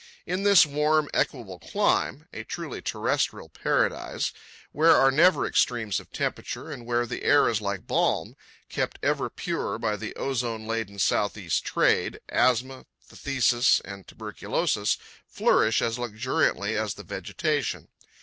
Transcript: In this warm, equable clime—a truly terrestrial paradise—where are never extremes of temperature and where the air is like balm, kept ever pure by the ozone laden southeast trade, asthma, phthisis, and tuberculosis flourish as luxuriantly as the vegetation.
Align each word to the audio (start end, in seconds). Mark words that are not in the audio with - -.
In 0.25 0.41
this 0.41 0.65
warm, 0.65 1.11
equable 1.13 1.59
clime—a 1.59 2.45
truly 2.45 2.81
terrestrial 2.81 3.49
paradise—where 3.49 4.95
are 4.95 5.11
never 5.11 5.45
extremes 5.45 5.99
of 5.99 6.11
temperature 6.11 6.71
and 6.71 6.87
where 6.87 7.05
the 7.05 7.21
air 7.23 7.47
is 7.47 7.61
like 7.61 7.85
balm, 7.85 8.35
kept 8.67 8.97
ever 9.03 9.29
pure 9.29 9.77
by 9.77 9.95
the 9.95 10.15
ozone 10.15 10.65
laden 10.65 10.97
southeast 10.97 11.63
trade, 11.65 12.19
asthma, 12.29 12.87
phthisis, 13.07 13.79
and 13.85 14.07
tuberculosis 14.07 14.97
flourish 15.27 15.83
as 15.83 15.99
luxuriantly 15.99 16.75
as 16.75 16.95
the 16.95 17.03
vegetation. 17.03 17.87